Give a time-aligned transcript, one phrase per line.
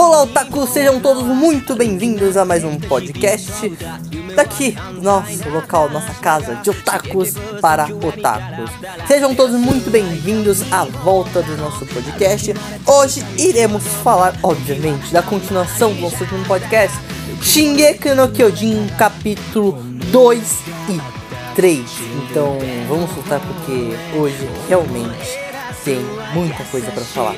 [0.00, 0.64] Olá, Otaku!
[0.64, 3.50] Sejam todos muito bem-vindos a mais um podcast
[4.36, 8.70] daqui, nosso local, nossa casa de otakus para otakus.
[9.08, 12.54] Sejam todos muito bem-vindos à volta do nosso podcast.
[12.86, 16.96] Hoje iremos falar, obviamente, da continuação do nosso último podcast,
[17.42, 19.72] Shingeki no Kyojin, capítulo
[20.12, 20.58] 2
[20.90, 21.90] e 3.
[22.22, 22.56] Então,
[22.88, 25.40] vamos soltar porque hoje realmente
[25.84, 25.98] tem
[26.32, 27.34] muita coisa para falar.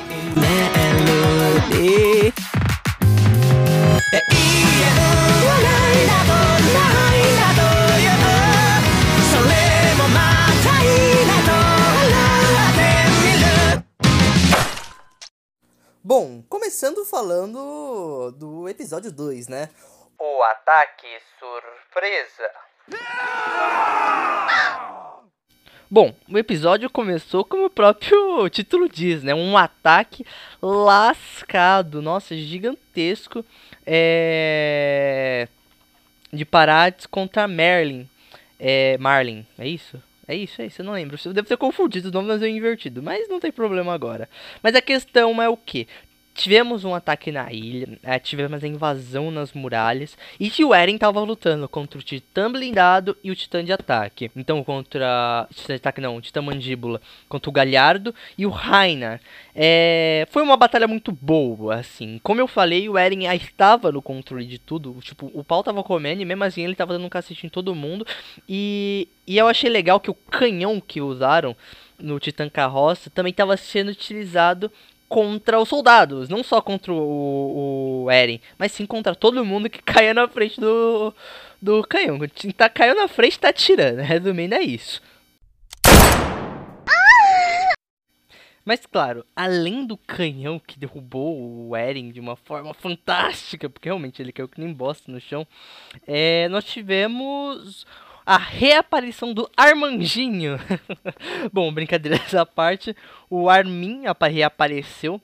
[16.03, 19.69] Bom, começando falando do episódio 2, né?
[20.19, 21.07] O ataque
[21.39, 22.51] surpresa.
[25.89, 29.33] Bom, o episódio começou como o próprio título diz, né?
[29.33, 30.25] Um ataque
[30.61, 33.45] lascado, nossa, gigantesco,
[33.93, 35.47] é...
[36.31, 38.07] de Parades contra Merlin.
[38.57, 40.01] É, Marlin, é isso?
[40.27, 41.17] É isso, é isso, eu não lembro.
[41.25, 43.03] Eu devo ter confundido o nome, mas eu invertido.
[43.03, 44.29] Mas não tem problema agora.
[44.63, 45.87] Mas a questão é o que?
[46.33, 51.19] Tivemos um ataque na ilha, é, tivemos a invasão nas muralhas, e o Eren estava
[51.21, 54.31] lutando contra o Titã blindado e o Titã de ataque.
[54.35, 55.47] Então, contra.
[55.53, 59.19] Titã de ataque não, o Titã mandíbula, contra o Galhardo e o Rainar.
[59.53, 62.19] É, foi uma batalha muito boa, assim.
[62.23, 64.97] Como eu falei, o Eren estava no controle de tudo.
[65.01, 67.75] Tipo, o pau tava comendo e mesmo assim ele tava dando um cacete em todo
[67.75, 68.07] mundo.
[68.47, 71.55] E, e eu achei legal que o canhão que usaram
[71.99, 74.71] no Titã Carroça também estava sendo utilizado
[75.11, 79.81] contra os soldados, não só contra o, o Eren, mas sim contra todo mundo que
[79.83, 81.13] caia na frente do,
[81.61, 82.17] do canhão.
[82.55, 83.99] Tá caiu na frente, tá tirando.
[83.99, 85.01] Resumindo, é isso.
[88.63, 94.21] Mas claro, além do canhão que derrubou o Eren de uma forma fantástica, porque realmente
[94.21, 95.45] ele caiu que nem bosta no chão,
[96.07, 97.85] é, nós tivemos
[98.25, 100.59] a reaparição do Armandinho.
[101.51, 102.95] Bom, brincadeiras à parte,
[103.29, 105.21] o Armin reapareceu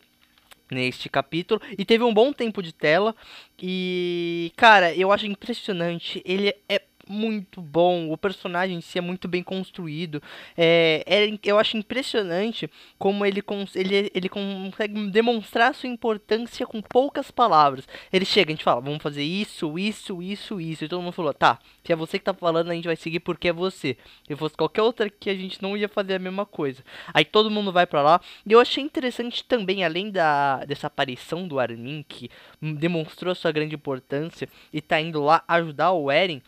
[0.69, 3.15] neste capítulo e teve um bom tempo de tela
[3.57, 9.27] e cara eu acho impressionante ele é muito bom, o personagem em si é muito
[9.27, 10.21] bem construído.
[10.57, 16.81] É, é eu acho impressionante como ele, cons ele, ele consegue demonstrar sua importância com
[16.81, 17.87] poucas palavras.
[18.11, 20.85] Ele chega, a gente fala, vamos fazer isso, isso, isso, isso.
[20.85, 23.19] E todo mundo falou, tá, se é você que tá falando, a gente vai seguir
[23.19, 23.97] porque é você.
[24.27, 26.83] Se fosse qualquer outra que a gente não ia fazer a mesma coisa.
[27.13, 28.21] Aí todo mundo vai para lá.
[28.45, 32.29] E eu achei interessante também, além da, dessa aparição do Armin, que
[32.61, 36.41] demonstrou sua grande importância e tá indo lá ajudar o Eren.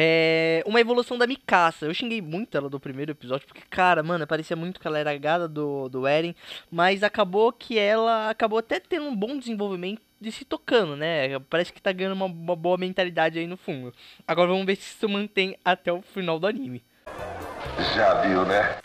[0.00, 1.86] É uma evolução da Mikasa.
[1.86, 5.18] Eu xinguei muito ela do primeiro episódio, porque, cara, mano, parecia muito que ela era
[5.18, 6.36] gada do, do Eren.
[6.70, 11.36] Mas acabou que ela acabou até tendo um bom desenvolvimento de se tocando, né?
[11.50, 13.92] Parece que tá ganhando uma, uma boa mentalidade aí no fundo.
[14.24, 16.80] Agora vamos ver se isso mantém até o final do anime.
[17.96, 18.78] Já viu, né?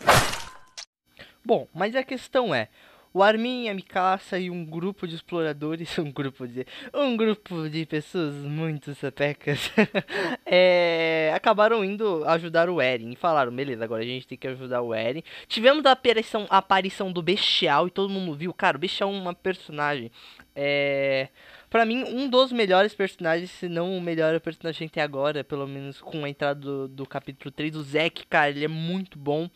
[1.46, 2.70] Bom, mas a questão é,
[3.14, 7.86] o Armin, a Mikasa e um grupo de exploradores, um grupo de um grupo de
[7.86, 9.72] pessoas muito sapecas,
[10.46, 14.82] é, acabaram indo ajudar o Eren e falaram, beleza, agora a gente tem que ajudar
[14.82, 15.24] o Eren.
[15.48, 19.16] Tivemos a aparição, a aparição do Bestial e todo mundo viu, cara, o Bestial é
[19.16, 20.12] uma personagem
[20.56, 21.30] é,
[21.74, 26.00] para mim, um dos melhores personagens, se não o melhor personagem até agora, pelo menos
[26.00, 29.50] com a entrada do, do capítulo 3, o Zack, cara, ele é muito bom.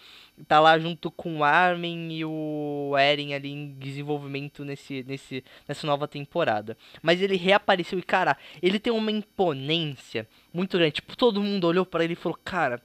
[0.48, 5.86] Tá lá junto com o Armin e o Eren ali em desenvolvimento nesse, nesse, nessa
[5.86, 6.76] nova temporada.
[7.04, 10.94] Mas ele reapareceu e, cara, ele tem uma imponência muito grande.
[10.94, 12.82] Tipo, todo mundo olhou para ele e falou, cara,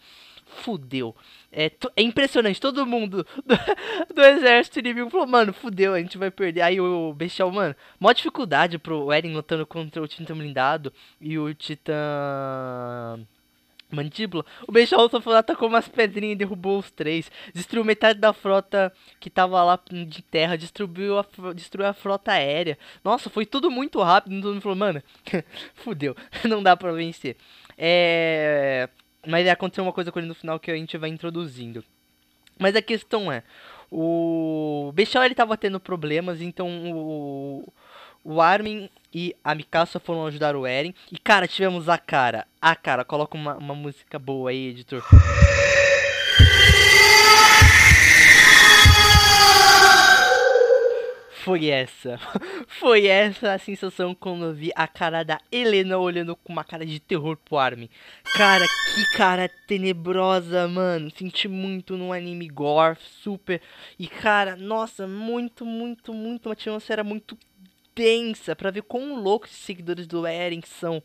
[0.57, 1.15] fudeu.
[1.51, 6.31] É, é impressionante, todo mundo do, do, exército inimigo falou, mano, fudeu, a gente vai
[6.31, 6.63] perder.
[6.63, 11.53] Aí o Bestial, mano, maior dificuldade pro Eren lutando contra o Titã blindado e o
[11.55, 11.95] Titã
[13.93, 14.45] mandíbula.
[14.67, 17.31] O Bestial só foi lá, tacou umas pedrinhas e derrubou os três.
[17.55, 19.79] Destruiu metade da frota que tava lá
[20.09, 22.79] de terra, destruiu a, destruiu a frota aérea.
[23.05, 24.41] Nossa, foi tudo muito rápido.
[24.41, 25.03] Todo mundo falou, mano,
[25.77, 26.17] fudeu,
[26.49, 27.37] não dá pra vencer.
[27.77, 28.89] É...
[29.27, 31.85] Mas aconteceu uma coisa com ele no final que a gente vai introduzindo.
[32.59, 33.43] Mas a questão é,
[33.91, 37.73] o Bechal ele tava tendo problemas, então o,
[38.25, 40.95] o Armin e a Mikasa foram ajudar o Eren.
[41.11, 42.47] E cara, tivemos a cara.
[42.61, 45.03] A cara, coloca uma, uma música boa aí, editor.
[51.45, 52.19] Foi essa.
[52.69, 56.87] Foi essa a sensação quando eu vi a cara da Helena olhando com uma cara
[56.87, 57.91] de terror pro Armin.
[58.37, 61.11] Cara, que cara tenebrosa, mano.
[61.11, 63.61] Senti muito no anime gore, super.
[63.99, 66.47] E cara, nossa, muito, muito, muito.
[66.47, 67.37] Uma atmosfera muito
[67.93, 71.03] densa para ver quão loucos os seguidores do Eren são.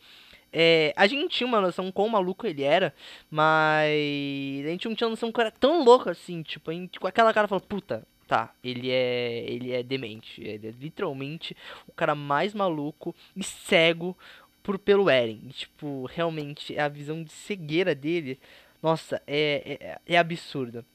[0.53, 2.93] É, a gente tinha uma noção quão maluco ele era,
[3.29, 7.07] mas a gente não tinha noção que era tão louco assim, tipo, a gente, com
[7.07, 11.55] aquela cara falou, puta, tá, ele é ele é demente, ele é literalmente
[11.87, 14.17] o cara mais maluco e cego
[14.61, 15.39] por pelo Eren.
[15.47, 18.39] E, tipo, realmente a visão de cegueira dele,
[18.83, 20.85] nossa, é, é, é absurda.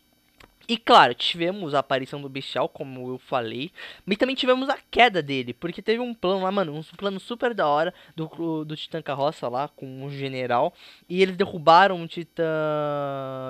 [0.69, 3.73] E claro, tivemos a aparição do Bestial, como eu falei,
[4.07, 7.53] mas também tivemos a queda dele, porque teve um plano lá, mano, um plano super
[7.53, 10.73] da hora do, do Titã Carroça lá, com o general,
[11.09, 12.45] e eles derrubaram o Titã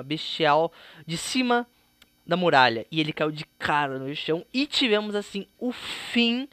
[0.05, 0.71] Bestial
[1.05, 1.67] de cima
[2.25, 6.47] da muralha, e ele caiu de cara no chão, e tivemos assim o fim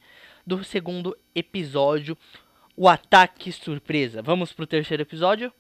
[0.47, 2.17] do segundo episódio,
[2.77, 4.23] o ataque surpresa.
[4.23, 5.53] Vamos pro terceiro episódio?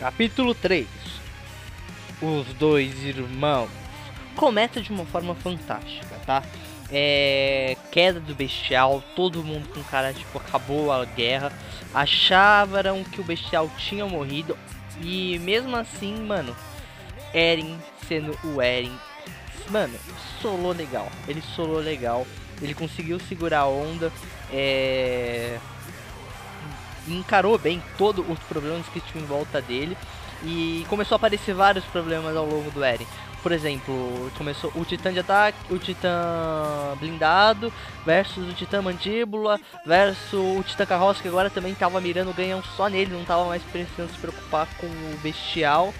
[0.00, 1.27] Capítulo 3
[2.20, 3.70] Os dois irmãos.
[4.34, 6.42] Começa de uma forma fantástica, tá?
[6.90, 11.52] É, queda do bestial, todo mundo com cara tipo acabou a guerra,
[11.92, 14.56] achavam que o bestial tinha morrido
[15.02, 16.56] e mesmo assim, mano,
[17.34, 17.78] Eren
[18.08, 18.92] sendo o Eren,
[19.68, 19.98] mano,
[20.40, 22.26] solou legal, ele solou legal,
[22.62, 24.10] ele conseguiu segurar a onda,
[24.50, 25.58] é,
[27.06, 29.96] encarou bem todos os problemas que tinham em volta dele
[30.44, 33.06] e começou a aparecer vários problemas ao longo do Eren.
[33.42, 37.72] Por exemplo, começou o Titã de ataque, o Titã blindado
[38.04, 42.88] versus o Titã mandíbula versus o Titã carroça que agora também estava mirando ganham só
[42.88, 45.94] nele, não estava mais precisando se preocupar com o bestial.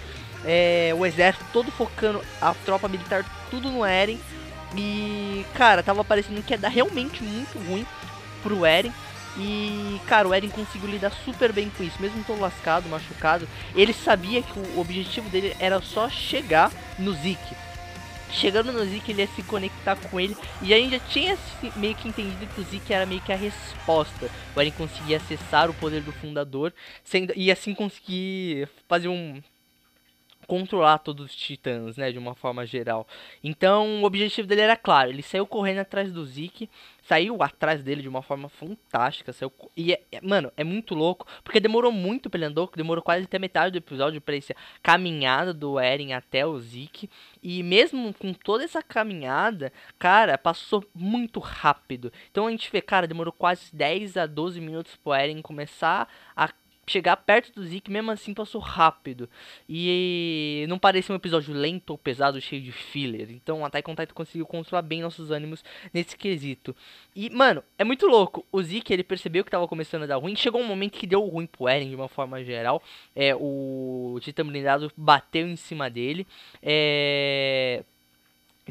[0.45, 4.21] É, o exército todo focando a tropa militar tudo no Eren
[4.77, 7.87] e cara, tava parecendo que ia dar realmente muito ruim
[8.43, 8.93] pro Eren.
[9.39, 13.49] E, cara, o Eren conseguiu lidar super bem com isso, mesmo todo lascado, machucado.
[13.75, 17.55] Ele sabia que o objetivo dele era só chegar no Zeke.
[18.31, 20.37] Chegando no Zeke, ele ia se conectar com ele.
[20.61, 21.39] E a gente já tinha
[21.77, 24.29] meio que entendido que o Zeke era meio que a resposta.
[24.57, 26.75] O Eren conseguia acessar o poder do fundador
[27.05, 29.41] sendo, e assim conseguir fazer um
[30.49, 33.07] controlar todos os titãs, né, de uma forma geral.
[33.45, 36.71] Então, o objetivo dele era claro, ele saiu correndo atrás do Zeke,
[37.09, 41.27] saiu atrás dele de uma forma fantástica, saiu e é, é, mano, é muito louco,
[41.43, 45.55] porque demorou muito pra ele andar, demorou quase até metade do episódio para essa caminhada
[45.55, 47.09] do Eren até o Zeke,
[47.43, 52.13] e mesmo com toda essa caminhada, cara, passou muito rápido.
[52.31, 56.51] Então a gente vê, cara, demorou quase 10 a 12 minutos pro Eren começar a
[56.89, 59.29] chegar perto do Zeke, mesmo assim passou rápido.
[59.69, 63.31] E não parecia um episódio lento ou pesado, cheio de filler.
[63.31, 66.75] Então Attack on Titan conseguiu controlar bem nossos ânimos nesse quesito.
[67.15, 68.47] E, mano, é muito louco.
[68.51, 70.37] O Zeke, ele percebeu que tava começando a dar ruim.
[70.37, 72.83] Chegou um momento que deu ruim pro Eren, de uma forma geral.
[73.15, 76.27] É, o Titan blindado bateu em cima dele.
[76.63, 77.83] É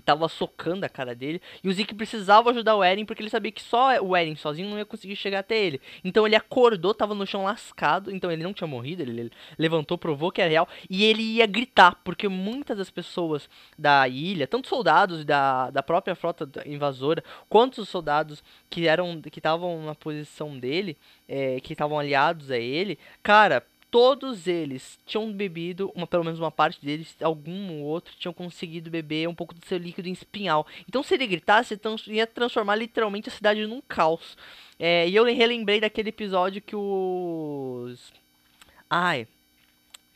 [0.01, 1.41] tava socando a cara dele.
[1.63, 4.69] E o Zeke precisava ajudar o Eren porque ele sabia que só o Eren sozinho
[4.69, 5.81] não ia conseguir chegar até ele.
[6.03, 8.11] Então ele acordou, tava no chão lascado.
[8.11, 10.67] Então ele não tinha morrido, ele, ele levantou, provou que era real.
[10.89, 16.15] E ele ia gritar, porque muitas das pessoas da ilha, tanto soldados da, da própria
[16.15, 21.99] frota invasora, quanto os soldados que eram que estavam na posição dele, é, que estavam
[21.99, 27.79] aliados a ele, cara todos eles tinham bebido, uma, pelo menos uma parte deles, algum
[27.79, 30.65] ou outro, tinham conseguido beber um pouco do seu líquido em espinhal.
[30.87, 34.37] Então, se ele gritasse, ia transformar literalmente a cidade num caos.
[34.79, 38.13] É, e eu relembrei daquele episódio que os.
[38.89, 39.27] Ai.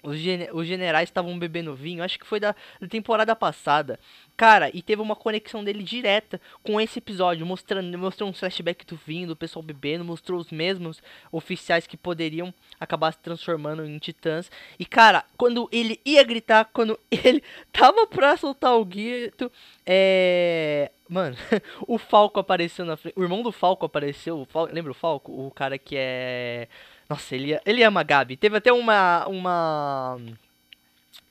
[0.04, 0.18] Os,
[0.54, 4.00] os generais estavam bebendo vinho, acho que foi da, da temporada passada.
[4.36, 8.96] Cara, e teve uma conexão dele direta com esse episódio, mostrando, mostrou um flashback do
[8.96, 14.50] vinho, do pessoal bebendo, mostrou os mesmos oficiais que poderiam acabar se transformando em titãs.
[14.80, 19.52] E cara, quando ele ia gritar, quando ele tava pra soltar o grito,
[19.86, 20.92] é.
[21.08, 21.36] Mano,
[21.88, 23.14] o Falco apareceu na frente.
[23.18, 24.40] O irmão do Falco apareceu.
[24.40, 24.70] O Fal...
[24.72, 25.32] Lembra o Falco?
[25.46, 26.68] O cara que é.
[27.12, 28.38] Nossa, ele, ele ama a Gabi.
[28.38, 29.28] Teve até uma.
[29.28, 30.18] uma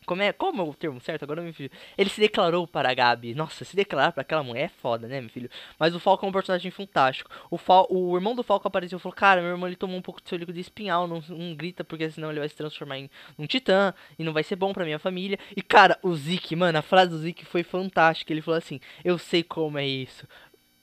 [0.04, 1.70] como é, como é o termo certo agora, meu filho?
[1.96, 3.34] Ele se declarou para a Gabi.
[3.34, 5.49] Nossa, se declarar para aquela mulher é foda, né, meu filho?
[5.78, 7.30] Mas o Falco é um personagem fantástico.
[7.50, 10.02] O, Fal o irmão do Falco apareceu e falou: Cara, meu irmão ele tomou um
[10.02, 11.06] pouco de seu líquido espinhal.
[11.06, 13.08] Não, não grita, porque senão ele vai se transformar em
[13.38, 13.94] um titã.
[14.18, 15.38] E não vai ser bom pra minha família.
[15.56, 18.34] E cara, o Zeke, mano, a frase do Zeke foi fantástica.
[18.34, 20.26] Ele falou assim: Eu sei como é isso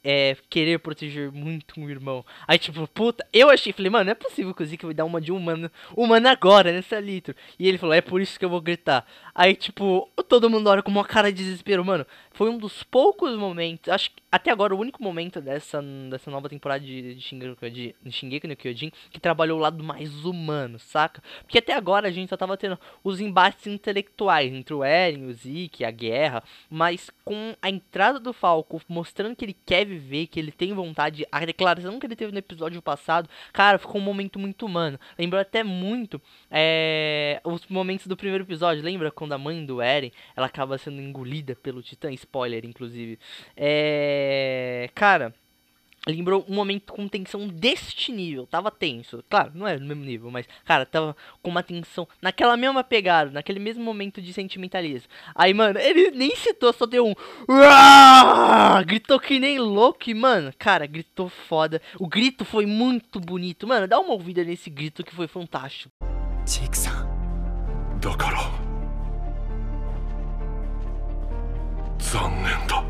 [0.10, 2.24] é, querer proteger muito um irmão.
[2.48, 5.04] Aí, tipo, puta, eu achei, falei, mano, não é possível que o Zeke vai dar
[5.04, 7.36] uma de humano, humano agora, nessa litro.
[7.60, 9.06] E ele falou, é por isso que eu vou gritar.
[9.36, 12.06] Aí, tipo, todo mundo olha com uma cara de desespero, mano.
[12.38, 16.48] Foi um dos poucos momentos, acho que até agora o único momento dessa, dessa nova
[16.48, 20.78] temporada de, de, Shingeki, de, de Shingeki no Kyojin que trabalhou o lado mais humano,
[20.78, 21.24] saca?
[21.42, 25.34] Porque até agora a gente só tava tendo os embates intelectuais entre o Eren, o
[25.34, 30.40] Zeke, a guerra, mas com a entrada do Falco mostrando que ele quer viver, que
[30.40, 34.38] ele tem vontade, a declaração que ele teve no episódio passado, cara, ficou um momento
[34.38, 35.00] muito humano.
[35.18, 40.12] Lembrou até muito é, os momentos do primeiro episódio, lembra quando a mãe do Eren,
[40.36, 43.19] ela acaba sendo engolida pelo Titã, spoiler inclusive.
[43.57, 45.35] É, cara,
[46.07, 48.47] lembrou um momento com tensão deste nível.
[48.47, 49.23] Tava tenso.
[49.29, 53.31] Claro, não é no mesmo nível, mas, cara, tava com uma tensão naquela mesma pegada,
[53.31, 55.09] naquele mesmo momento de sentimentalismo.
[55.35, 57.15] Aí, mano, ele nem citou, só deu um.
[58.87, 61.81] Gritou que nem louco, e, mano, cara, gritou foda.
[61.99, 63.67] O grito foi muito bonito.
[63.67, 65.93] Mano, dá uma ouvida nesse grito que foi fantástico.
[66.45, 67.13] Jake-san.
[68.03, 68.56] だから
[72.18, 72.84] 残念だ。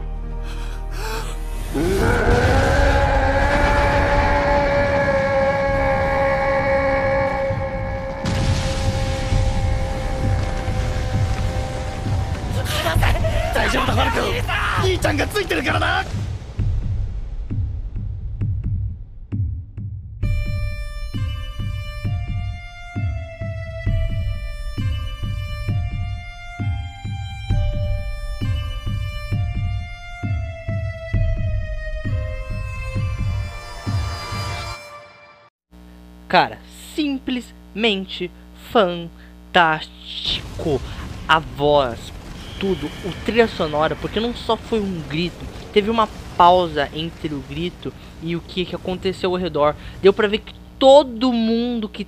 [13.54, 14.18] 大丈夫だマルコ
[14.82, 16.17] 兄ちゃんがついてるからな
[36.28, 36.60] Cara,
[36.94, 38.30] simplesmente
[38.72, 40.82] fantástico.
[41.28, 42.12] A voz,
[42.60, 46.08] tudo, o trilha sonora, porque não só foi um grito, teve uma
[46.38, 47.92] pausa entre o grito
[48.22, 49.76] e o que, que aconteceu ao redor.
[50.02, 52.08] Deu pra ver que todo mundo que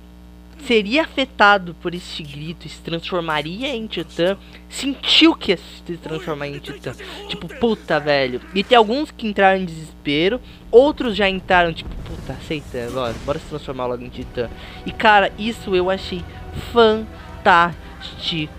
[0.66, 4.36] seria afetado por esse grito se transformaria em titã,
[4.68, 6.92] sentiu que ia se transformar em titã.
[7.28, 8.40] Tipo, puta, velho.
[8.54, 10.40] E tem alguns que entraram em desespero,
[10.70, 14.48] outros já entraram, tipo, puta, aceita agora, bora se transformar logo em titã.
[14.86, 16.24] E cara, isso eu achei
[16.72, 18.50] fantástico.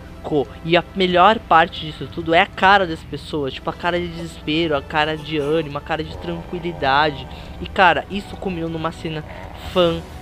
[0.64, 4.08] E a melhor parte disso tudo é a cara das pessoas, tipo a cara de
[4.08, 7.28] desespero, a cara de ânimo, a cara de tranquilidade.
[7.60, 9.24] E cara, isso culminou numa cena
[9.74, 10.21] fantástica.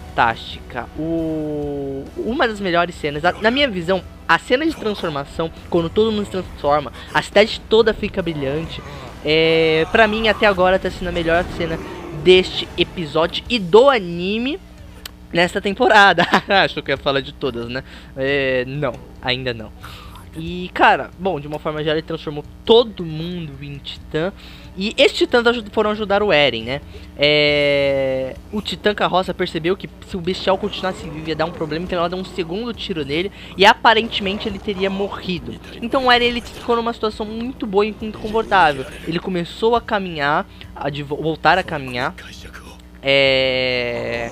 [0.98, 2.04] O...
[2.18, 6.32] Uma das melhores cenas, na minha visão, a cena de transformação, quando todo mundo se
[6.32, 8.82] transforma, a cidade toda fica brilhante.
[9.24, 11.78] É, pra mim, até agora, tá sendo a melhor cena
[12.24, 14.60] deste episódio e do anime
[15.32, 16.26] nesta temporada.
[16.48, 17.84] Acho que eu ia falar de todas, né?
[18.16, 19.72] É, não, ainda não.
[20.36, 24.32] E, cara, bom, de uma forma geral, ele transformou todo mundo em Titã.
[24.80, 25.44] E esses titãs
[25.74, 26.82] foram ajudar o Eren, né?
[27.18, 28.34] É...
[28.50, 32.00] O Titã Carroça percebeu que se o Bestial continuasse vivo ia dar um problema, então
[32.00, 35.54] ela deu um segundo tiro nele e aparentemente ele teria morrido.
[35.82, 38.86] Então o Eren ele ficou numa situação muito boa e muito confortável.
[39.06, 42.16] Ele começou a caminhar, a voltar a caminhar.
[43.04, 44.32] É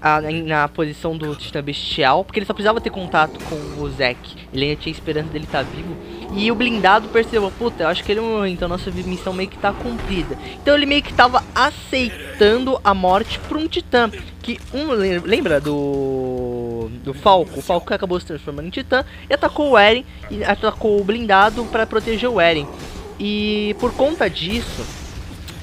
[0.00, 4.18] a, na posição do Titã Bestial, porque ele só precisava ter contato com o Zack.
[4.52, 5.96] Ele ainda tinha esperança dele estar tá vivo.
[6.34, 9.58] E o blindado percebeu, puta, eu acho que ele morreu, então nossa missão meio que
[9.58, 10.36] tá cumprida.
[10.60, 14.10] Então ele meio que tava aceitando a morte por um Titã.
[14.42, 17.58] Que um lembra do do Falco?
[17.58, 21.64] O Falco acabou se transformando em Titã e atacou o Eren e atacou o blindado
[21.66, 22.66] para proteger o Eren.
[23.18, 24.84] E por conta disso,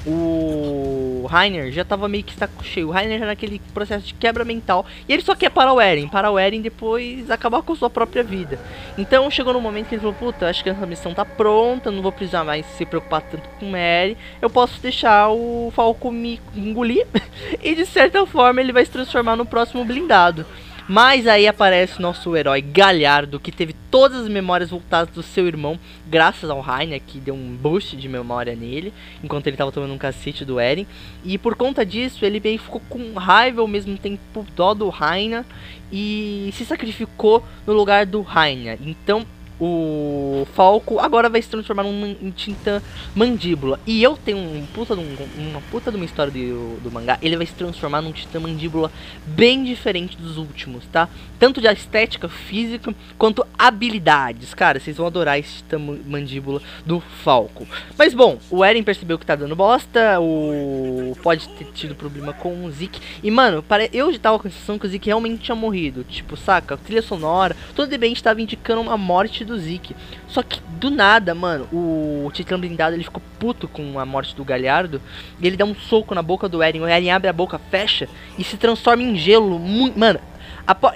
[0.06, 2.88] o Rainer já tava meio que está cheio.
[2.88, 4.84] O Rainer já naquele processo de quebra mental.
[5.08, 6.08] E ele só quer parar o Eren.
[6.08, 8.58] Parar o Eren depois acabar com sua própria vida.
[8.96, 11.90] Então chegou no momento que ele falou: Puta, acho que essa missão tá pronta.
[11.90, 14.16] Não vou precisar mais se preocupar tanto com o Eren.
[14.40, 17.06] Eu posso deixar o Falco me engolir.
[17.62, 20.46] e de certa forma ele vai se transformar no próximo blindado.
[20.86, 25.78] Mas aí aparece nosso herói Galhardo, que teve todas as memórias voltadas do seu irmão,
[26.06, 29.98] graças ao Rainer, que deu um boost de memória nele, enquanto ele estava tomando um
[29.98, 30.86] cacete do Eren.
[31.24, 35.44] E por conta disso, ele meio ficou com raiva ao mesmo tempo dó do Rainer
[35.90, 38.78] e se sacrificou no lugar do Rainer.
[38.84, 39.24] Então
[39.60, 42.82] o Falco agora vai se transformar num, em tinta
[43.14, 43.78] mandíbula.
[43.86, 47.18] E eu tenho um puta um, uma puta de uma história do, do mangá.
[47.22, 48.90] Ele vai se transformar num titã mandíbula
[49.26, 51.08] bem diferente dos últimos, tá?
[51.38, 54.54] Tanto de estética física quanto habilidades.
[54.54, 57.66] Cara, vocês vão adorar esse titã mandíbula do Falco.
[57.96, 60.20] Mas bom, o Eren percebeu que tá dando bosta.
[60.20, 63.00] O pode ter tido problema com o Zeke.
[63.22, 66.04] E mano, eu já tava com a sensação que o Zeke realmente tinha morrido.
[66.04, 66.74] Tipo, saca?
[66.74, 69.94] A trilha sonora, todo de bem estava indicando uma morte morte do Zeke.
[70.26, 74.44] Só que do nada, mano, o Titã blindado ele ficou puto com a morte do
[74.44, 75.00] Galhardo.
[75.40, 76.80] E ele dá um soco na boca do Eren.
[76.80, 78.08] O Eren abre a boca, fecha
[78.38, 79.58] e se transforma em gelo.
[79.96, 80.20] Mano,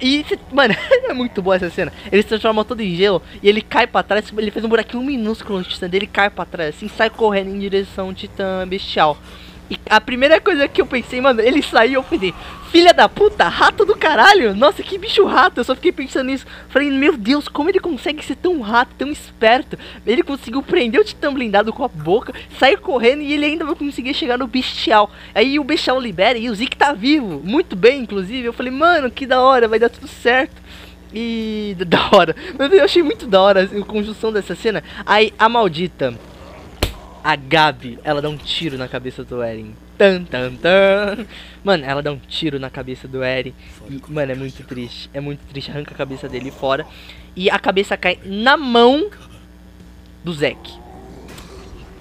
[0.00, 0.75] e, mano,
[1.09, 1.93] é muito boa essa cena.
[2.11, 4.33] Ele se transforma todo em gelo e ele cai pra trás.
[4.37, 7.59] Ele fez um buraquinho minúsculo no titã dele, cai pra trás assim, sai correndo em
[7.59, 9.19] direção ao titã bestial.
[9.71, 12.33] E a primeira coisa que eu pensei, mano, ele saiu, eu pensei,
[12.71, 16.47] filha da puta, rato do caralho, nossa, que bicho rato, eu só fiquei pensando nisso.
[16.69, 19.79] Falei, meu Deus, como ele consegue ser tão rato, tão esperto?
[20.07, 23.75] Ele conseguiu prender o titã blindado com a boca, sair correndo e ele ainda vai
[23.75, 25.11] conseguir chegar no bestial.
[25.35, 28.47] Aí o bestial libera e o Zeke tá vivo, muito bem, inclusive.
[28.47, 30.61] Eu falei, mano, que da hora, vai dar tudo certo.
[31.13, 34.83] E da hora, eu achei muito da hora a conjunção dessa cena.
[35.07, 36.15] Aí a maldita
[37.23, 39.75] a Gabi, ela dá um tiro na cabeça do Eren.
[39.99, 41.26] Tan, tan, tan.
[41.64, 43.52] Mano, ela dá um tiro na cabeça do Eren.
[43.90, 45.11] E, mano, é muito triste.
[45.12, 45.71] É muito triste.
[45.71, 46.87] Arranca a cabeça dele fora.
[47.35, 49.11] E a cabeça cai na mão
[50.25, 50.78] do Zack.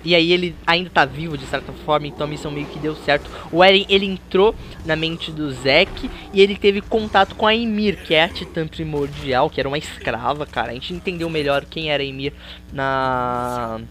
[0.05, 2.95] E aí ele ainda tá vivo de certa forma, então a missão meio que deu
[2.95, 3.29] certo.
[3.51, 8.03] O Eren, ele entrou na mente do Zack e ele teve contato com a Ymir,
[8.05, 10.71] que é a titã primordial, que era uma escrava, cara.
[10.71, 12.31] A gente entendeu melhor quem era a Ymir
[12.71, 13.81] na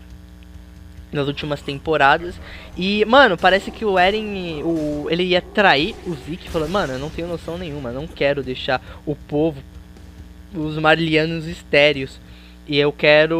[1.12, 2.40] nas últimas temporadas.
[2.76, 6.98] E, mano, parece que o Eren, o, ele ia trair o Zeke, falando, mano, eu
[6.98, 9.62] não tenho noção nenhuma, não quero deixar o povo,
[10.54, 12.20] os Marlianos estéreos.
[12.68, 13.36] E eu quero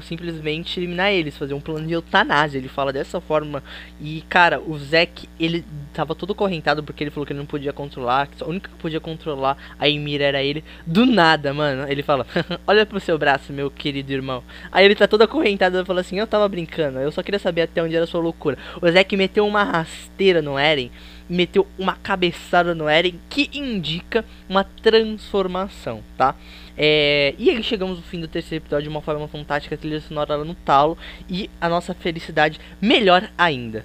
[0.00, 2.58] simplesmente eliminar eles, fazer um plano de eutanásia.
[2.58, 3.62] Ele fala dessa forma.
[4.00, 7.72] E, cara, o Zack, ele tava todo correntado porque ele falou que ele não podia
[7.72, 8.28] controlar.
[8.28, 10.64] Que a única que podia controlar a Emir era ele.
[10.86, 11.90] Do nada, mano.
[11.90, 12.26] Ele fala:
[12.66, 14.42] Olha pro seu braço, meu querido irmão.
[14.70, 17.62] Aí ele tá todo acorrentado e fala assim: Eu tava brincando, eu só queria saber
[17.62, 18.56] até onde era sua loucura.
[18.80, 20.90] O Zack meteu uma rasteira no Eren
[21.28, 26.34] meteu uma cabeçada no Eren que indica uma transformação, tá?
[26.76, 30.00] É, e aí chegamos no fim do terceiro episódio de uma forma fantástica, a trilha
[30.00, 30.96] sonora lá no talo
[31.28, 33.84] e a nossa felicidade melhor ainda.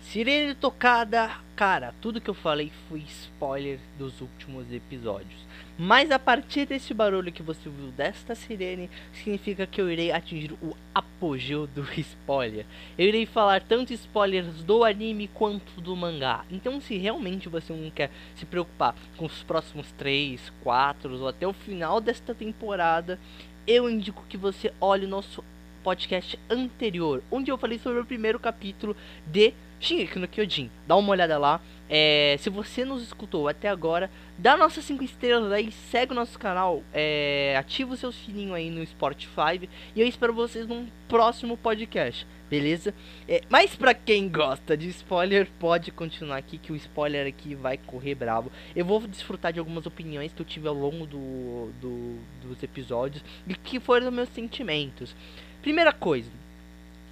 [0.00, 5.46] Sirene tocada, cara, tudo que eu falei foi spoiler dos últimos episódios.
[5.78, 10.54] Mas a partir desse barulho que você viu desta sirene, significa que eu irei atingir
[10.62, 10.74] o
[11.18, 12.64] apogeu do spoiler.
[12.96, 16.44] Eu irei falar tanto spoilers do anime quanto do mangá.
[16.50, 21.46] Então, se realmente você não quer se preocupar com os próximos 3, 4 ou até
[21.46, 23.18] o final desta temporada,
[23.66, 25.44] eu indico que você olhe o nosso
[25.82, 30.70] podcast anterior, onde eu falei sobre o primeiro capítulo de Shingeki no Kyojin.
[30.86, 31.60] Dá uma olhada lá.
[31.90, 36.38] É, se você nos escutou até agora, dá nossas 5 estrelas aí, segue o nosso
[36.38, 41.56] canal, é, ativa o seu sininho aí no Spotify e eu espero vocês num próximo
[41.56, 42.92] podcast, beleza?
[43.26, 47.78] É, mas pra quem gosta de spoiler, pode continuar aqui que o spoiler aqui vai
[47.78, 48.52] correr bravo.
[48.76, 53.24] Eu vou desfrutar de algumas opiniões que eu tive ao longo do, do dos episódios
[53.46, 55.16] e que foram meus sentimentos.
[55.62, 56.30] Primeira coisa,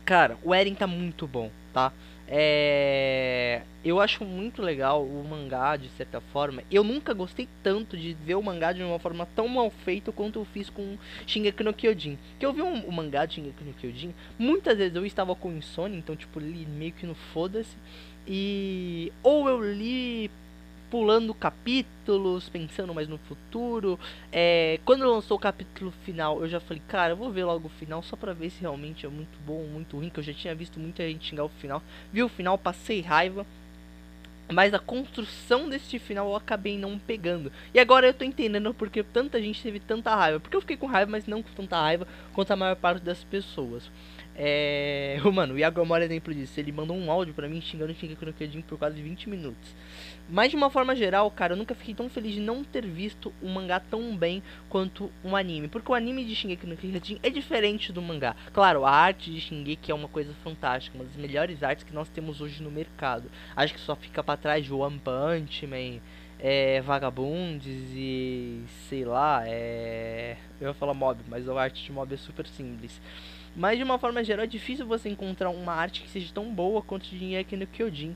[0.05, 1.93] cara, o Eren tá muito bom, tá?
[2.29, 6.63] É, eu acho muito legal o mangá de certa forma.
[6.71, 10.41] Eu nunca gostei tanto de ver o mangá de uma forma tão mal feita quanto
[10.41, 12.19] eu fiz com Shingeki no Kyojin.
[12.39, 15.53] Que eu vi um, o mangá de Shingeki no Kyojin, muitas vezes eu estava com
[15.53, 17.77] insônia, então tipo li meio que no foda-se.
[18.27, 20.31] E ou eu li
[20.91, 23.99] pulando capítulos, pensando mais no futuro.
[24.33, 27.71] É, quando lançou o capítulo final, eu já falei, cara, eu vou ver logo o
[27.71, 30.33] final só pra ver se realmente é muito bom ou muito ruim, que eu já
[30.33, 31.83] tinha visto muita gente xingar o final.
[32.13, 33.47] Vi o final, passei raiva.
[34.49, 37.51] Mas a construção deste final eu acabei não pegando.
[37.75, 40.39] E agora eu tô entendendo porque tanta gente teve tanta raiva.
[40.39, 43.25] Porque eu fiquei com raiva, mas não com tanta raiva quanto a maior parte das
[43.25, 43.91] pessoas.
[44.39, 45.19] É.
[45.33, 46.61] Mano, o Iago é o maior exemplo disso.
[46.61, 49.75] Ele mandou um áudio pra mim xingando o Shingeki por quase 20 minutos.
[50.29, 53.33] Mas de uma forma geral, cara, eu nunca fiquei tão feliz de não ter visto
[53.43, 55.69] um mangá tão bem quanto um anime.
[55.69, 58.37] Porque o anime de Shingeki no Kyojin é diferente do mangá.
[58.53, 62.09] Claro, a arte de Shingeki é uma coisa fantástica, uma das melhores artes que nós
[62.09, 63.31] temos hoje no mercado.
[63.55, 66.01] Acho que só fica para trás de One Punch Man,
[66.39, 70.37] é, Vagabundes e sei lá, é.
[70.61, 73.01] Eu ia falar mob, mas a arte de mob é super simples.
[73.57, 76.83] Mas de uma forma geral é difícil você encontrar uma arte que seja tão boa
[76.83, 78.15] quanto Shingeki no Kyojin.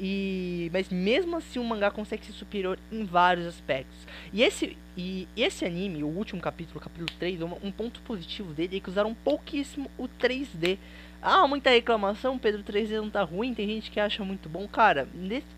[0.00, 4.06] E mas mesmo assim o mangá consegue ser superior em vários aspectos.
[4.32, 8.52] E esse e esse anime, o último capítulo, o capítulo 3, um, um ponto positivo
[8.52, 10.76] dele é que usaram pouquíssimo o 3D
[11.22, 14.68] Ah, muita reclamação, Pedro 3D não tá ruim, tem gente que acha muito bom.
[14.68, 15.08] Cara,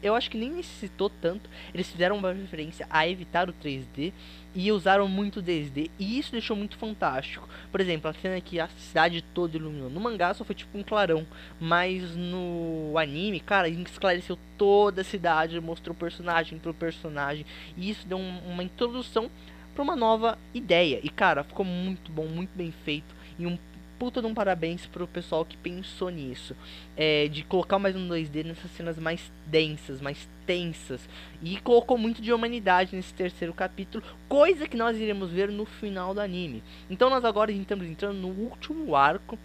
[0.00, 1.50] eu acho que nem necessitou tanto.
[1.74, 4.12] Eles fizeram uma referência a evitar o 3D
[4.54, 5.90] e usaram muito 2D.
[5.98, 7.48] E isso deixou muito fantástico.
[7.70, 9.88] Por exemplo, a cena que a cidade toda iluminou.
[9.88, 11.26] No mangá só foi tipo um clarão.
[11.60, 17.46] Mas no anime, cara, esclareceu toda a cidade, mostrou personagem pro personagem.
[17.76, 19.30] E isso deu um, uma introdução
[19.74, 21.00] para uma nova ideia.
[21.02, 23.14] E cara, ficou muito bom, muito bem feito.
[23.38, 23.58] E um
[23.98, 26.56] puta de um parabéns pro pessoal que pensou nisso.
[26.96, 31.08] É, de colocar mais um 2D nessas cenas mais densas, mais tensas.
[31.40, 36.14] E colocou muito de humanidade nesse terceiro capítulo, coisa que nós iremos ver no final
[36.14, 36.62] do anime.
[36.90, 39.38] Então nós agora estamos entrando no último arco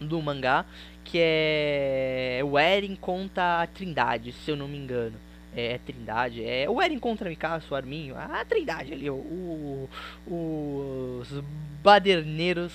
[0.00, 0.66] do mangá,
[1.04, 5.14] que é o Eren contra a Trindade, se eu não me engano.
[5.56, 9.88] É, é Trindade, é o Eren contra Mikasa, o Arminho, a Trindade ali, o,
[10.28, 11.42] o, os
[11.82, 12.72] baderneiros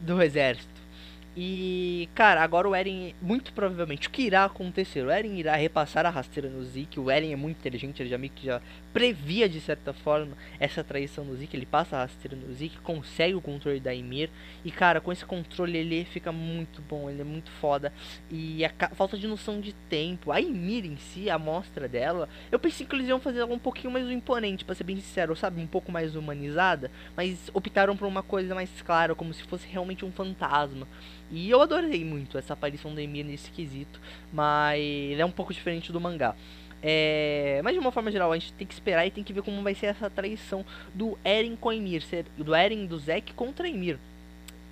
[0.00, 0.80] do exército.
[1.36, 5.06] E, cara, agora o Eren, muito provavelmente, o que irá acontecer?
[5.06, 6.98] O Eren irá repassar a rasteira no Zeke.
[6.98, 8.60] O Eren é muito inteligente, ele já meio que já
[8.92, 11.56] previa, de certa forma, essa traição no Zeke.
[11.56, 14.28] Ele passa a rasteira no Zeke, consegue o controle da Ymir.
[14.64, 17.92] E, cara, com esse controle ele fica muito bom, ele é muito foda.
[18.28, 20.32] E a falta de noção de tempo.
[20.32, 23.58] A Ymir em si, a mostra dela, eu pensei que eles iam fazer ela um
[23.58, 25.60] pouquinho mais imponente, pra ser bem sincero, sabe?
[25.60, 26.90] Um pouco mais humanizada.
[27.16, 30.88] Mas optaram por uma coisa mais clara, como se fosse realmente um fantasma.
[31.30, 34.00] E eu adorei muito essa aparição da Ymir nesse quesito,
[34.32, 36.34] mas é um pouco diferente do mangá.
[36.82, 39.42] É, mas de uma forma geral, a gente tem que esperar e tem que ver
[39.42, 40.64] como vai ser essa traição
[40.94, 42.02] do Eren com a Ymir,
[42.38, 43.98] do Eren do Zek contra a Ymir.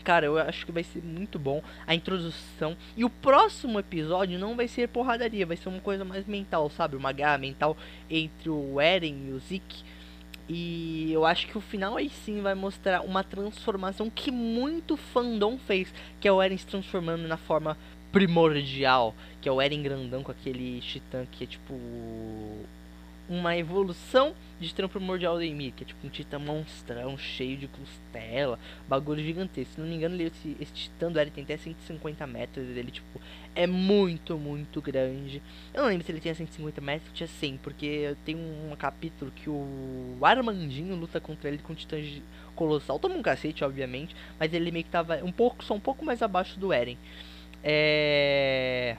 [0.03, 2.77] Cara, eu acho que vai ser muito bom a introdução.
[2.97, 6.97] E o próximo episódio não vai ser porradaria, vai ser uma coisa mais mental, sabe?
[6.97, 7.77] Uma guerra mental
[8.09, 9.85] entre o Eren e o Zeke
[10.49, 15.59] e eu acho que o final aí sim vai mostrar uma transformação que muito fandom
[15.59, 17.77] fez, que é o Eren se transformando na forma
[18.11, 21.75] primordial, que é o Eren grandão com aquele titã que é tipo
[23.29, 27.69] uma evolução de titã primordial do Ymir, que é tipo um titã monstrão, cheio de
[27.69, 29.75] costela, bagulho gigantesco.
[29.75, 32.91] Se não me engano, ele, esse, esse titã do Eren tem até 150 metros, ele
[32.91, 33.21] tipo
[33.55, 35.43] é muito, muito grande.
[35.75, 39.51] Eu não lembro se ele tinha 150 metros, tinha 100, porque tem um capítulo que
[39.51, 41.97] o Armandinho luta contra ele com titã
[42.55, 46.05] colossal, toma um cacete, obviamente, mas ele meio que tava um pouco, só um pouco
[46.05, 46.99] mais abaixo do Eren.
[47.63, 48.97] É...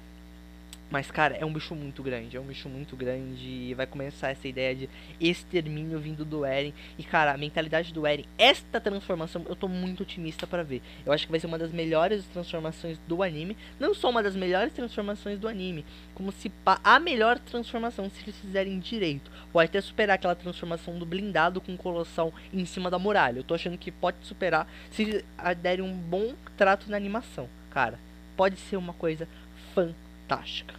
[0.89, 2.35] Mas, cara, é um bicho muito grande.
[2.35, 3.47] É um bicho muito grande.
[3.47, 6.73] E vai começar essa ideia de extermínio vindo do Eren.
[6.97, 10.81] E, cara, a mentalidade do Eren, esta transformação, eu tô muito otimista para ver.
[11.05, 13.55] Eu acho que vai ser uma das melhores transformações do anime.
[13.79, 15.85] Não só uma das melhores transformações do anime.
[16.15, 16.51] Como se
[16.83, 19.29] a melhor transformação se eles fizerem direito.
[19.53, 23.39] Pode até superar aquela transformação do blindado com colossal em cima da muralha.
[23.39, 25.23] Eu tô achando que pode superar se
[25.61, 27.47] derem um bom trato na animação.
[27.69, 27.99] Cara,
[28.35, 29.27] pode ser uma coisa
[29.75, 30.78] fantástica.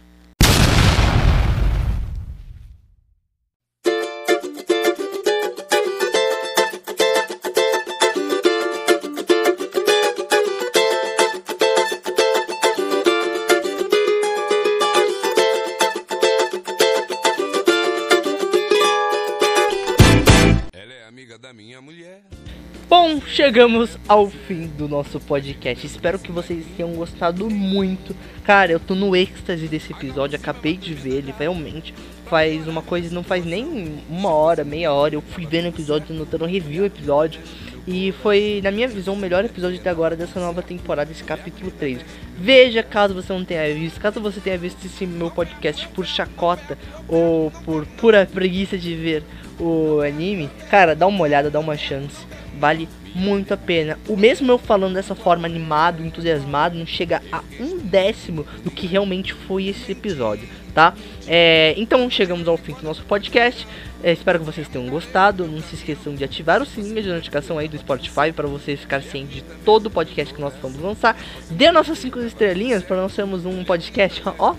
[23.31, 25.87] Chegamos ao fim do nosso podcast.
[25.87, 28.13] Espero que vocês tenham gostado muito.
[28.43, 30.35] Cara, eu tô no êxtase desse episódio.
[30.35, 31.93] Acabei de ver ele, realmente.
[32.25, 35.15] Faz uma coisa, não faz nem uma hora, meia hora.
[35.15, 37.39] Eu fui vendo o episódio, notando review o episódio.
[37.87, 41.71] E foi, na minha visão, o melhor episódio até agora dessa nova temporada, esse capítulo
[41.71, 41.99] 3.
[42.37, 46.77] Veja caso você não tenha visto, caso você tenha visto esse meu podcast por chacota
[47.07, 49.23] ou por pura preguiça de ver
[49.59, 52.25] o anime, cara, dá uma olhada, dá uma chance
[52.61, 53.97] vale muito a pena.
[54.07, 58.87] O mesmo eu falando dessa forma animado, entusiasmado, não chega a um décimo do que
[58.87, 60.93] realmente foi esse episódio, tá?
[61.27, 63.67] É, então chegamos ao fim do nosso podcast.
[64.03, 65.45] É, espero que vocês tenham gostado.
[65.47, 69.07] Não se esqueçam de ativar o sininho de notificação aí do Spotify para vocês ficarem
[69.07, 71.15] cientes de todo o podcast que nós vamos lançar.
[71.49, 74.55] Dê nossas 5 estrelinhas para nós sermos um podcast, ó,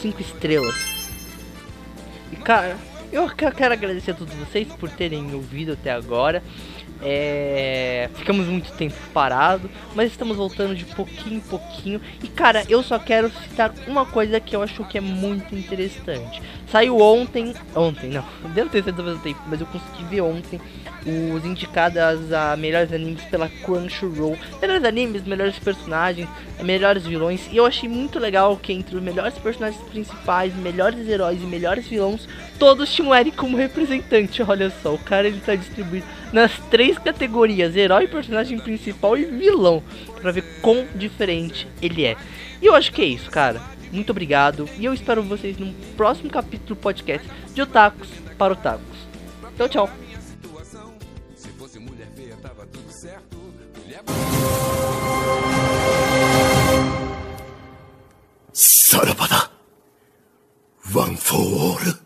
[0.00, 0.74] 5 estrelas.
[2.32, 2.76] E cara,
[3.12, 6.42] eu quero agradecer a todos vocês por terem ouvido até agora.
[7.02, 8.08] É...
[8.14, 12.00] Ficamos muito tempo parado, mas estamos voltando de pouquinho em pouquinho.
[12.22, 16.42] E cara, eu só quero citar uma coisa que eu acho que é muito interessante.
[16.70, 20.60] Saiu ontem, ontem não, devo ter certeza do tempo, mas eu consegui ver ontem
[21.06, 24.36] os indicados a melhores animes pela Crunchyroll.
[24.60, 26.28] Melhores animes, melhores personagens,
[26.60, 27.48] melhores vilões.
[27.52, 31.86] E eu achei muito legal que entre os melhores personagens principais, melhores heróis e melhores
[31.86, 32.28] vilões,
[32.58, 34.42] todos tinham Eric como representante.
[34.42, 39.82] Olha só, o cara ele tá distribuído nas três categorias: herói, personagem principal e vilão.
[40.20, 42.16] Pra ver quão diferente ele é.
[42.60, 43.60] E eu acho que é isso, cara.
[43.92, 44.68] Muito obrigado.
[44.78, 48.98] E eu espero vocês no próximo capítulo do podcast de Otakus para Otakus.
[49.54, 49.90] Então, tchau.
[51.78, 52.08] Mulher...
[60.96, 62.05] One for all.